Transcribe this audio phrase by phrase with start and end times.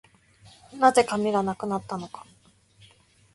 [0.79, 2.25] 何故、紙がなくなったのか